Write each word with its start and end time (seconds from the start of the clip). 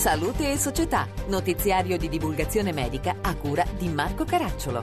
Salute 0.00 0.50
e 0.50 0.56
Società, 0.56 1.06
notiziario 1.28 1.98
di 1.98 2.08
divulgazione 2.08 2.72
medica 2.72 3.16
a 3.20 3.36
cura 3.36 3.66
di 3.76 3.86
Marco 3.90 4.24
Caracciolo. 4.24 4.82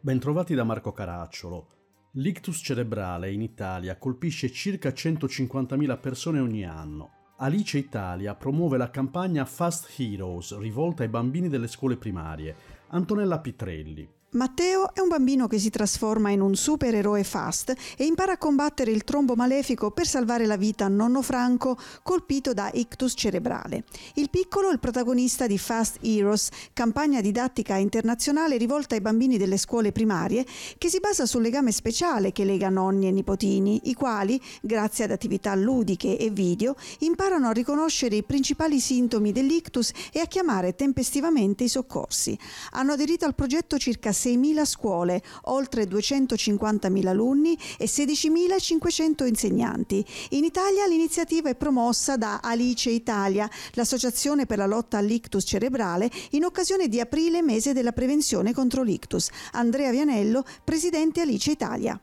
Bentrovati 0.00 0.54
da 0.54 0.64
Marco 0.64 0.92
Caracciolo. 0.92 1.68
L'ictus 2.16 2.60
cerebrale 2.62 3.32
in 3.32 3.40
Italia 3.40 3.96
colpisce 3.96 4.52
circa 4.52 4.90
150.000 4.90 5.98
persone 5.98 6.40
ogni 6.40 6.66
anno. 6.66 7.32
Alice 7.38 7.78
Italia 7.78 8.34
promuove 8.34 8.76
la 8.76 8.90
campagna 8.90 9.46
Fast 9.46 9.98
Heroes 9.98 10.54
rivolta 10.58 11.04
ai 11.04 11.08
bambini 11.08 11.48
delle 11.48 11.68
scuole 11.68 11.96
primarie. 11.96 12.54
Antonella 12.88 13.40
Pitrelli. 13.40 14.06
Matteo 14.34 14.92
è 14.92 14.98
un 14.98 15.06
bambino 15.06 15.46
che 15.46 15.60
si 15.60 15.70
trasforma 15.70 16.30
in 16.30 16.40
un 16.40 16.56
supereroe 16.56 17.22
fast 17.22 17.72
e 17.96 18.04
impara 18.04 18.32
a 18.32 18.36
combattere 18.36 18.90
il 18.90 19.04
trombo 19.04 19.36
malefico 19.36 19.92
per 19.92 20.08
salvare 20.08 20.44
la 20.44 20.56
vita 20.56 20.86
a 20.86 20.88
nonno 20.88 21.22
Franco 21.22 21.78
colpito 22.02 22.52
da 22.52 22.68
ictus 22.74 23.12
cerebrale. 23.14 23.84
Il 24.14 24.30
piccolo 24.30 24.70
è 24.70 24.72
il 24.72 24.80
protagonista 24.80 25.46
di 25.46 25.56
Fast 25.56 25.98
Heroes, 26.00 26.48
campagna 26.72 27.20
didattica 27.20 27.76
internazionale 27.76 28.56
rivolta 28.56 28.96
ai 28.96 29.00
bambini 29.00 29.38
delle 29.38 29.56
scuole 29.56 29.92
primarie 29.92 30.44
che 30.78 30.88
si 30.88 30.98
basa 30.98 31.26
sul 31.26 31.42
legame 31.42 31.70
speciale 31.70 32.32
che 32.32 32.44
lega 32.44 32.70
nonni 32.70 33.06
e 33.06 33.12
nipotini, 33.12 33.82
i 33.84 33.94
quali, 33.94 34.40
grazie 34.60 35.04
ad 35.04 35.12
attività 35.12 35.54
ludiche 35.54 36.18
e 36.18 36.30
video, 36.30 36.74
imparano 37.00 37.46
a 37.46 37.52
riconoscere 37.52 38.16
i 38.16 38.24
principali 38.24 38.80
sintomi 38.80 39.30
dell'ictus 39.30 39.92
e 40.12 40.18
a 40.18 40.26
chiamare 40.26 40.74
tempestivamente 40.74 41.62
i 41.62 41.68
soccorsi. 41.68 42.36
Hanno 42.72 42.94
aderito 42.94 43.26
al 43.26 43.36
progetto 43.36 43.78
circa 43.78 44.10
6.000 44.24 44.64
scuole, 44.64 45.22
oltre 45.44 45.84
250.000 45.84 47.06
alunni 47.06 47.58
e 47.78 47.86
16.500 47.86 49.26
insegnanti. 49.26 50.04
In 50.30 50.44
Italia 50.44 50.86
l'iniziativa 50.86 51.50
è 51.50 51.54
promossa 51.54 52.16
da 52.16 52.40
Alice 52.42 52.90
Italia, 52.90 53.48
l'associazione 53.72 54.46
per 54.46 54.58
la 54.58 54.66
lotta 54.66 54.98
all'ictus 54.98 55.44
cerebrale, 55.46 56.10
in 56.30 56.44
occasione 56.44 56.88
di 56.88 57.00
aprile, 57.00 57.42
mese 57.42 57.72
della 57.72 57.92
prevenzione 57.92 58.52
contro 58.52 58.82
l'ictus. 58.82 59.28
Andrea 59.52 59.90
Vianello, 59.90 60.44
presidente 60.64 61.20
Alice 61.20 61.50
Italia. 61.50 62.00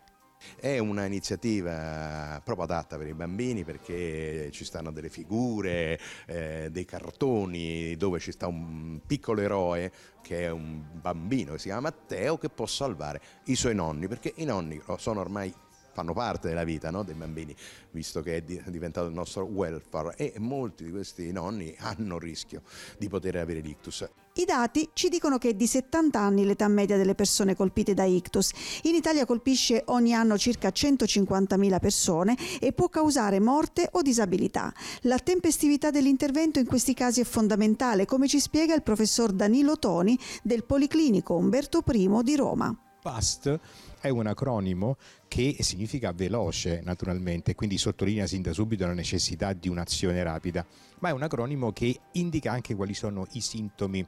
È 0.56 0.78
un'iniziativa 0.78 2.42
proprio 2.44 2.66
adatta 2.66 2.98
per 2.98 3.08
i 3.08 3.14
bambini 3.14 3.64
perché 3.64 4.50
ci 4.52 4.66
stanno 4.66 4.92
delle 4.92 5.10
figure, 5.10 6.00
eh, 6.26 6.70
dei 6.72 6.86
cartoni 6.86 7.96
dove 7.98 8.20
ci 8.20 8.32
sta 8.32 8.48
un 8.48 9.00
piccolo 9.06 9.42
eroe 9.42 9.92
che 10.22 10.44
è 10.46 10.50
un 10.50 10.84
bambino 10.94 11.54
che 11.54 11.60
si 11.60 11.66
chiama 11.66 11.82
Matteo 11.82 12.38
che 12.38 12.50
può 12.50 12.66
salvare 12.66 13.22
i 13.46 13.56
suoi 13.56 13.76
nonni 13.76 14.08
perché 14.08 14.34
i 14.36 14.46
nonni 14.46 14.82
sono 14.98 15.20
ormai 15.20 15.54
fanno 15.92 16.14
parte 16.14 16.48
della 16.50 16.64
vita 16.64 16.90
no, 16.90 17.04
dei 17.04 17.16
bambini, 17.16 17.56
visto 17.92 18.22
che 18.22 18.38
è 18.38 18.42
diventato 18.42 19.08
il 19.08 19.14
nostro 19.14 19.46
welfare 19.46 20.16
e 20.16 20.34
molti 20.38 20.86
di 20.86 20.92
questi 20.92 21.32
nonni 21.32 21.76
hanno 21.80 22.16
il 22.16 22.22
rischio 22.22 22.62
di 22.98 23.08
poter 23.08 23.38
avere 23.38 23.60
l'ictus. 23.60 24.08
I 24.34 24.46
dati 24.46 24.90
ci 24.94 25.10
dicono 25.10 25.38
che 25.38 25.50
è 25.50 25.54
di 25.54 25.68
70 25.68 26.18
anni 26.18 26.46
l'età 26.46 26.70
media 26.70 26.96
delle 26.96 27.16
persone 27.16 27.54
colpite 27.54 27.94
da 27.94 28.06
ictus. 28.06 28.52
In 28.84 28.96
Italia 28.96 29.26
colpisce 29.26 29.84
ogni 29.88 30.14
anno 30.14 30.38
circa 30.38 30.70
150.000 30.70 31.80
persone 31.80 32.38
e 32.62 32.72
può 32.72 32.88
causare 32.88 33.42
morte 33.42 33.90
o 33.92 34.02
disabilità. 34.02 34.74
La 35.02 35.20
tempestività 35.20 35.92
dell'intervento 35.92 36.60
in 36.60 36.66
questi 36.66 36.94
casi 36.94 37.20
è 37.20 37.26
fondamentale, 37.26 38.06
come 38.06 38.30
ci 38.30 38.40
spiega 38.40 38.74
il 38.74 38.84
professor 38.84 39.34
Danilo 39.34 39.78
Toni 39.78 40.18
del 40.44 40.64
Policlinico 40.64 41.36
Umberto 41.36 41.84
I 41.86 42.10
di 42.24 42.36
Roma. 42.38 42.91
FAST 43.02 43.60
è 44.00 44.10
un 44.10 44.28
acronimo 44.28 44.96
che 45.28 45.56
significa 45.62 46.12
veloce 46.12 46.82
naturalmente, 46.84 47.56
quindi 47.56 47.80
sottolinea 47.80 48.28
sin 48.28 48.44
da 48.44 48.54
subito 48.54 48.86
la 48.86 48.94
necessità 48.94 49.54
di 49.54 49.70
un'azione 49.70 50.22
rapida, 50.22 50.64
ma 51.00 51.10
è 51.10 51.12
un 51.12 51.24
acronimo 51.24 51.72
che 51.72 52.00
indica 52.14 52.52
anche 52.52 52.76
quali 52.76 52.94
sono 52.94 53.26
i 53.32 53.42
sintomi 53.42 54.06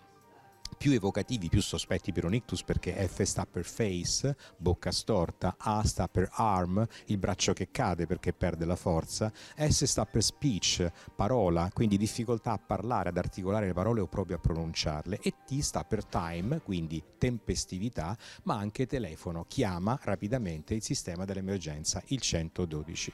più 0.76 0.92
evocativi, 0.92 1.50
più 1.50 1.62
sospetti 1.62 2.12
per 2.12 2.26
un 2.26 2.34
ictus 2.34 2.64
perché 2.64 3.08
F 3.08 3.22
sta 3.24 3.46
per 3.46 3.66
face, 3.66 4.36
bocca 4.58 4.92
storta, 4.92 5.56
A 5.58 5.84
sta 5.84 6.08
per 6.08 6.30
arm, 6.32 6.86
il 7.06 7.18
braccio 7.18 7.54
che 7.54 7.70
cade 7.72 8.06
perché 8.06 8.34
perde 8.34 8.66
la 8.66 8.76
forza, 8.76 9.32
S 9.56 9.84
sta 9.84 10.06
per 10.06 10.24
speech, 10.24 10.92
parola, 11.16 11.70
quindi 11.74 11.98
difficoltà 11.98 12.52
a 12.52 12.60
parlare, 12.60 13.10
ad 13.10 13.18
articolare 13.18 13.68
le 13.68 13.74
parole 13.74 14.02
o 14.02 14.08
proprio 14.08 14.38
a 14.38 14.40
pronunciarle 14.40 15.20
e 15.22 15.34
T 15.46 15.60
sta 15.60 15.84
per 15.84 16.06
time, 16.06 16.62
quindi 16.62 17.02
tempestività, 17.18 18.18
ma 18.44 18.56
anche 18.56 18.86
telefono, 18.86 19.46
chiama 19.48 19.98
rapidamente 20.04 20.74
il 20.74 20.84
sistema 20.84 21.26
dell'emergenza, 21.26 22.02
il 22.08 22.22
112 22.22 23.14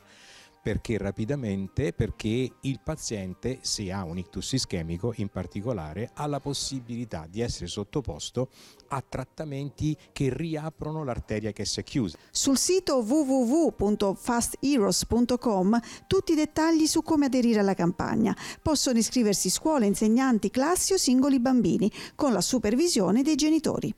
perché 0.62 0.98
rapidamente? 0.98 1.94
Perché 1.94 2.52
il 2.62 2.80
paziente, 2.84 3.60
se 3.62 3.90
ha 3.92 4.04
un 4.04 4.18
ictus 4.18 4.52
ischemico 4.54 5.14
in 5.16 5.30
particolare, 5.30 6.10
ha 6.14 6.26
la 6.28 6.40
possibilità 6.40 7.28
di 7.30 7.42
essere 7.42 7.68
sottoposto 7.68 8.50
a 8.90 9.04
trattamenti 9.08 9.96
che 10.12 10.34
riaprono 10.34 11.04
l'arteria 11.04 11.52
che 11.52 11.66
si 11.66 11.80
è 11.80 11.84
chiusa. 11.84 12.18
Sul 12.32 12.58
sito 12.58 12.98
www.fastheroes.com 12.98 15.80
tutti 16.08 16.32
i 16.34 16.36
dettagli 16.36 16.88
su 16.88 17.02
come 17.02 17.28
aderire 17.28 17.60
alla 17.60 17.74
campagna. 17.74 18.36
Possono 18.62 18.98
iscriversi 18.98 19.50
scuole, 19.50 19.86
insegnanti, 19.86 20.50
classi 20.50 20.92
o 20.94 20.98
singoli 20.98 21.40
bambini, 21.40 21.90
con 22.16 22.34
la 22.34 22.42
supervisione 22.42 23.22
dei 23.22 23.36
genitori. 23.36 23.94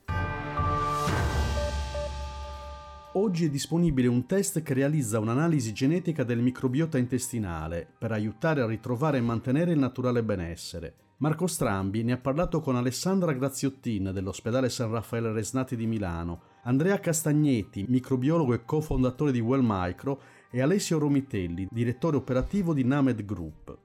Oggi 3.16 3.48
è 3.48 3.50
disponibile 3.50 4.08
un 4.08 4.26
test 4.26 4.62
che 4.62 4.74
realizza 4.74 5.20
un'analisi 5.20 5.74
genetica 5.74 6.24
del 6.24 6.40
microbiota 6.40 6.98
intestinale 6.98 7.86
per 7.98 8.14
aiutare 8.14 8.62
a 8.62 8.66
ritrovare 8.66 9.18
e 9.18 9.22
mantenere 9.22 9.74
il 9.74 9.80
naturale 9.80 10.24
benessere. 10.24 10.94
Marco 11.18 11.46
Strambi 11.46 12.04
ne 12.04 12.14
ha 12.14 12.18
parlato 12.18 12.62
con 12.62 12.78
Alessandra 12.78 13.34
Graziottin 13.34 14.12
dell'ospedale 14.14 14.70
San 14.70 14.92
Raffaele 14.92 15.34
Resnati 15.34 15.76
di 15.76 15.88
Milano, 15.88 16.42
Andrea 16.64 17.02
Castagnetti, 17.02 17.84
microbiologo 17.90 18.54
e 18.54 18.64
cofondatore 18.64 19.34
di 19.34 19.42
Well 19.42 19.62
Micro, 19.62 20.22
e 20.50 20.62
Alessio 20.62 20.98
Romitelli, 20.98 21.68
direttore 21.70 22.16
operativo 22.16 22.74
di 22.74 22.86
Named 22.86 23.26
Group. 23.26 23.78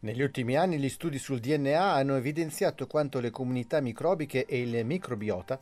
Negli 0.00 0.20
ultimi 0.20 0.56
anni 0.56 0.78
gli 0.78 0.88
studi 0.90 1.18
sul 1.18 1.40
DNA 1.40 1.94
hanno 1.94 2.14
evidenziato 2.14 2.86
quanto 2.86 3.20
le 3.20 3.30
comunità 3.30 3.80
microbiche 3.80 4.44
e 4.44 4.60
il 4.60 4.84
microbiota 4.84 5.58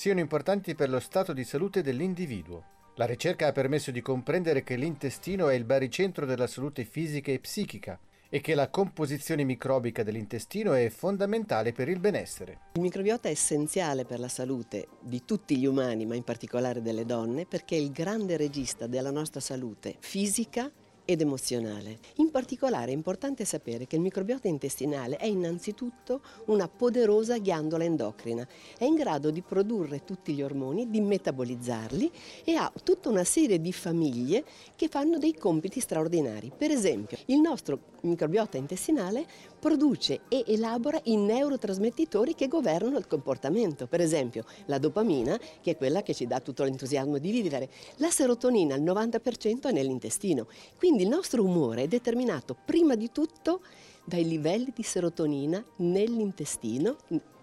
siano 0.00 0.20
importanti 0.20 0.74
per 0.74 0.88
lo 0.88 0.98
stato 0.98 1.34
di 1.34 1.44
salute 1.44 1.82
dell'individuo. 1.82 2.64
La 2.94 3.04
ricerca 3.04 3.48
ha 3.48 3.52
permesso 3.52 3.90
di 3.90 4.00
comprendere 4.00 4.62
che 4.62 4.76
l'intestino 4.76 5.50
è 5.50 5.54
il 5.54 5.64
baricentro 5.64 6.24
della 6.24 6.46
salute 6.46 6.84
fisica 6.84 7.30
e 7.30 7.38
psichica 7.38 8.00
e 8.30 8.40
che 8.40 8.54
la 8.54 8.70
composizione 8.70 9.44
microbica 9.44 10.02
dell'intestino 10.02 10.72
è 10.72 10.88
fondamentale 10.88 11.72
per 11.72 11.90
il 11.90 12.00
benessere. 12.00 12.60
Il 12.76 12.80
microbiota 12.80 13.28
è 13.28 13.32
essenziale 13.32 14.06
per 14.06 14.20
la 14.20 14.28
salute 14.28 14.88
di 15.02 15.22
tutti 15.26 15.58
gli 15.58 15.66
umani, 15.66 16.06
ma 16.06 16.14
in 16.14 16.24
particolare 16.24 16.80
delle 16.80 17.04
donne, 17.04 17.44
perché 17.44 17.76
è 17.76 17.80
il 17.80 17.92
grande 17.92 18.38
regista 18.38 18.86
della 18.86 19.10
nostra 19.10 19.40
salute 19.40 19.96
fisica 19.98 20.72
ed 21.04 21.20
emozionale. 21.20 21.98
In 22.16 22.30
particolare 22.30 22.90
è 22.90 22.94
importante 22.94 23.44
sapere 23.44 23.86
che 23.86 23.96
il 23.96 24.02
microbiota 24.02 24.48
intestinale 24.48 25.16
è 25.16 25.26
innanzitutto 25.26 26.20
una 26.46 26.68
poderosa 26.68 27.38
ghiandola 27.38 27.84
endocrina, 27.84 28.46
è 28.78 28.84
in 28.84 28.94
grado 28.94 29.30
di 29.30 29.42
produrre 29.42 30.04
tutti 30.04 30.32
gli 30.32 30.42
ormoni, 30.42 30.90
di 30.90 31.00
metabolizzarli 31.00 32.10
e 32.44 32.54
ha 32.54 32.72
tutta 32.82 33.08
una 33.08 33.24
serie 33.24 33.60
di 33.60 33.72
famiglie 33.72 34.44
che 34.76 34.88
fanno 34.88 35.18
dei 35.18 35.34
compiti 35.34 35.80
straordinari. 35.80 36.52
Per 36.56 36.70
esempio, 36.70 37.18
il 37.26 37.40
nostro 37.40 37.88
microbiota 38.02 38.56
intestinale 38.56 39.26
produce 39.58 40.20
e 40.28 40.44
elabora 40.46 40.98
i 41.04 41.16
neurotrasmettitori 41.16 42.34
che 42.34 42.48
governano 42.48 42.96
il 42.96 43.06
comportamento. 43.06 43.86
Per 43.86 44.00
esempio, 44.00 44.44
la 44.66 44.78
dopamina, 44.78 45.38
che 45.60 45.72
è 45.72 45.76
quella 45.76 46.02
che 46.02 46.14
ci 46.14 46.26
dà 46.26 46.40
tutto 46.40 46.64
l'entusiasmo 46.64 47.18
di 47.18 47.30
vivere, 47.30 47.68
la 47.96 48.10
serotonina, 48.10 48.74
il 48.74 48.82
90% 48.82 49.68
è 49.68 49.72
nell'intestino. 49.72 50.46
Quindi 50.78 50.99
il 51.00 51.08
nostro 51.08 51.42
umore 51.42 51.82
è 51.82 51.88
determinato 51.88 52.54
prima 52.54 52.94
di 52.94 53.10
tutto 53.10 53.62
dai 54.04 54.26
livelli 54.26 54.72
di 54.74 54.82
serotonina 54.82 55.62
nell'intestino, 55.76 56.96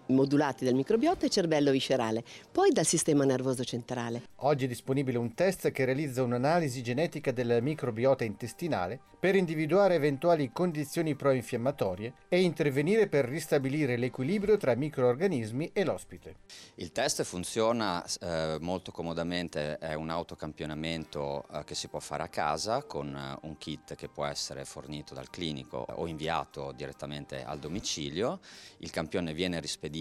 modulati 0.08 0.64
dal 0.64 0.74
microbiota 0.74 1.26
e 1.26 1.30
cervello 1.30 1.70
viscerale, 1.70 2.22
poi 2.50 2.70
dal 2.70 2.86
sistema 2.86 3.24
nervoso 3.24 3.64
centrale. 3.64 4.22
Oggi 4.36 4.64
è 4.64 4.68
disponibile 4.68 5.18
un 5.18 5.34
test 5.34 5.70
che 5.70 5.84
realizza 5.84 6.22
un'analisi 6.22 6.82
genetica 6.82 7.32
del 7.32 7.58
microbiota 7.62 8.24
intestinale 8.24 9.00
per 9.18 9.34
individuare 9.34 9.96
eventuali 9.96 10.52
condizioni 10.52 11.16
pro-infiammatorie 11.16 12.12
e 12.28 12.40
intervenire 12.40 13.08
per 13.08 13.24
ristabilire 13.24 13.96
l'equilibrio 13.96 14.56
tra 14.56 14.76
microorganismi 14.76 15.70
e 15.72 15.84
l'ospite. 15.84 16.36
Il 16.76 16.92
test 16.92 17.24
funziona 17.24 18.04
eh, 18.20 18.58
molto 18.60 18.92
comodamente, 18.92 19.78
è 19.78 19.94
un 19.94 20.10
autocampionamento 20.10 21.46
eh, 21.52 21.64
che 21.64 21.74
si 21.74 21.88
può 21.88 21.98
fare 21.98 22.22
a 22.22 22.28
casa 22.28 22.84
con 22.84 23.14
eh, 23.14 23.38
un 23.42 23.58
kit 23.58 23.96
che 23.96 24.08
può 24.08 24.24
essere 24.24 24.64
fornito 24.64 25.14
dal 25.14 25.30
clinico 25.30 25.84
o 25.88 26.06
inviato 26.06 26.72
direttamente 26.76 27.42
al 27.42 27.58
domicilio. 27.58 28.38
Il 28.78 28.90
campione 28.90 29.34
viene 29.34 29.58
rispedito 29.58 29.96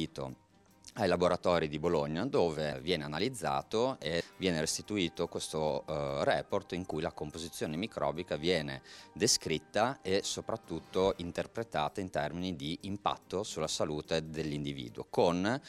ai 1.00 1.08
laboratori 1.08 1.68
di 1.68 1.80
Bologna 1.80 2.26
dove 2.26 2.80
viene 2.82 3.04
analizzato 3.04 3.98
e 4.00 4.24
viene 4.38 4.60
restituito 4.60 5.28
questo 5.28 5.84
uh, 5.86 6.24
report 6.24 6.74
in 6.74 6.86
cui 6.86 7.02
la 7.02 7.12
composizione 7.12 7.78
microbica 7.78 8.36
viene 8.36 8.82
descritta 9.14 10.00
e 10.02 10.22
soprattutto 10.24 11.14
interpretata 11.18 12.02
in 12.02 12.10
termini 12.10 12.56
di 12.56 12.78
impatto 12.82 13.44
sulla 13.44 13.68
salute 13.68 14.30
dell'individuo 14.30 15.06
con 15.10 15.62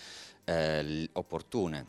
eh, 0.45 1.09
opportune 1.13 1.87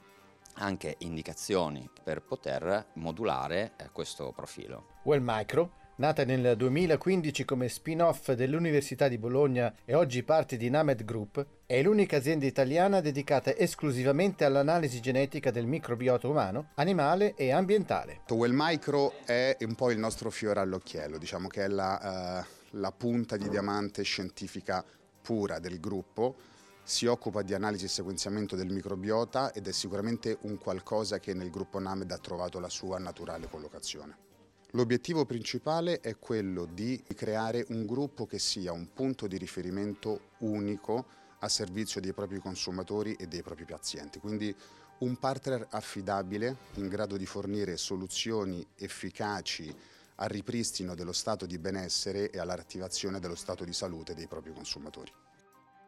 anche 0.55 0.95
indicazioni 0.99 1.89
per 2.03 2.21
poter 2.21 2.87
modulare 2.93 3.73
eh, 3.77 3.89
questo 3.91 4.33
profilo. 4.33 4.97
Well 5.03 5.21
Micro 5.23 5.78
Nata 5.99 6.23
nel 6.23 6.55
2015 6.55 7.43
come 7.43 7.67
spin-off 7.67 8.31
dell'Università 8.31 9.09
di 9.09 9.17
Bologna 9.17 9.75
e 9.83 9.95
oggi 9.95 10.23
parte 10.23 10.55
di 10.55 10.69
Named 10.69 11.03
Group, 11.03 11.45
è 11.65 11.81
l'unica 11.81 12.15
azienda 12.15 12.45
italiana 12.45 13.01
dedicata 13.01 13.53
esclusivamente 13.53 14.45
all'analisi 14.45 15.01
genetica 15.01 15.51
del 15.51 15.65
microbiota 15.65 16.29
umano, 16.29 16.69
animale 16.75 17.35
e 17.35 17.51
ambientale. 17.51 18.21
Well 18.29 18.53
Micro 18.53 19.11
è 19.25 19.57
un 19.59 19.75
po' 19.75 19.91
il 19.91 19.99
nostro 19.99 20.29
fiore 20.29 20.61
all'occhiello, 20.61 21.17
diciamo 21.17 21.49
che 21.49 21.65
è 21.65 21.67
la, 21.67 22.45
uh, 22.45 22.77
la 22.77 22.91
punta 22.93 23.35
di 23.35 23.49
diamante 23.49 24.01
scientifica 24.03 24.81
pura 25.21 25.59
del 25.59 25.81
gruppo 25.81 26.33
si 26.81 27.07
occupa 27.07 27.41
di 27.41 27.53
analisi 27.53 27.83
e 27.83 27.89
sequenziamento 27.89 28.55
del 28.55 28.71
microbiota 28.71 29.51
ed 29.51 29.67
è 29.67 29.73
sicuramente 29.73 30.37
un 30.43 30.57
qualcosa 30.57 31.19
che 31.19 31.33
nel 31.33 31.49
gruppo 31.49 31.77
NAMED 31.77 32.09
ha 32.11 32.17
trovato 32.19 32.61
la 32.61 32.69
sua 32.69 32.97
naturale 32.99 33.49
collocazione. 33.49 34.27
L'obiettivo 34.73 35.25
principale 35.25 35.99
è 35.99 36.19
quello 36.19 36.65
di 36.65 37.03
creare 37.15 37.65
un 37.69 37.87
gruppo 37.87 38.27
che 38.27 38.37
sia 38.37 38.71
un 38.71 38.93
punto 38.93 39.25
di 39.25 39.37
riferimento 39.37 40.33
unico 40.39 41.07
a 41.39 41.49
servizio 41.49 41.99
dei 41.99 42.13
propri 42.13 42.37
consumatori 42.37 43.13
e 43.13 43.25
dei 43.25 43.41
propri 43.41 43.65
pazienti, 43.65 44.19
quindi 44.19 44.55
un 44.99 45.17
partner 45.17 45.65
affidabile 45.71 46.55
in 46.75 46.87
grado 46.87 47.17
di 47.17 47.25
fornire 47.25 47.77
soluzioni 47.77 48.63
efficaci 48.75 49.75
al 50.15 50.29
ripristino 50.29 50.93
dello 50.93 51.13
stato 51.13 51.47
di 51.47 51.57
benessere 51.57 52.29
e 52.29 52.37
all'attivazione 52.37 53.19
dello 53.19 53.35
stato 53.35 53.63
di 53.63 53.73
salute 53.73 54.13
dei 54.13 54.27
propri 54.27 54.53
consumatori. 54.53 55.11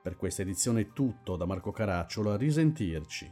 Per 0.01 0.15
questa 0.15 0.41
edizione 0.41 0.81
è 0.81 0.93
tutto 0.93 1.35
da 1.35 1.45
Marco 1.45 1.71
Caracciolo, 1.71 2.31
a 2.31 2.37
risentirci. 2.37 3.31